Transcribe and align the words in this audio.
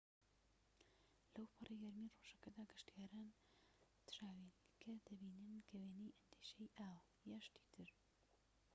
لەوپەڕی 1.33 1.65
گەرمیی 1.81 2.13
ڕۆژەکەدا، 2.15 2.63
گەشتیاران 2.71 3.27
تراویلکە 4.07 4.91
دەبینن 5.07 5.59
کە 5.67 5.73
وێنەی 5.81 6.15
ئەندێشەیی 6.17 6.73
ئاوە 6.77 7.01
یان 7.29 7.41
شتی 7.47 7.65
تر 7.73 7.89